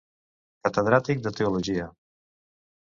Catedràtic 0.67 1.23
de 1.27 1.35
teologia. 1.43 1.89